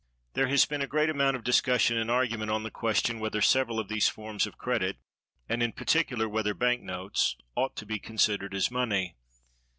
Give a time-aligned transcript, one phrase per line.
[0.33, 3.79] There has been a great amount of discussion and argument on the question whether several
[3.79, 4.97] of these forms of credit,
[5.47, 9.15] and in particular whether bank notes, ought to be considered as money.